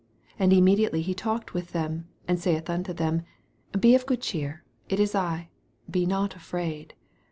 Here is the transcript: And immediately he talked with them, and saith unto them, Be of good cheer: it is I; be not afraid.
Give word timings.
And 0.39 0.51
immediately 0.51 1.03
he 1.03 1.13
talked 1.13 1.53
with 1.53 1.73
them, 1.73 2.07
and 2.27 2.39
saith 2.39 2.71
unto 2.71 2.91
them, 2.91 3.21
Be 3.79 3.93
of 3.93 4.07
good 4.07 4.23
cheer: 4.23 4.63
it 4.89 4.99
is 4.99 5.13
I; 5.13 5.49
be 5.87 6.07
not 6.07 6.35
afraid. 6.35 6.95